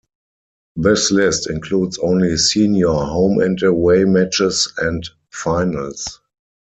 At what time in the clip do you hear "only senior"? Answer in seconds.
1.99-2.87